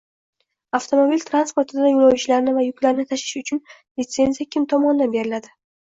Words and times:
Avtomobil 0.77 1.21
transportida 1.27 1.91
yo‘lovchilarni 1.93 2.57
va 2.57 2.65
yuklarni 2.65 3.07
tashish 3.15 3.37
uchun 3.45 3.65
litsenziya 3.79 4.53
kim 4.53 4.71
tomonidan 4.77 5.19
beriladi? 5.19 5.59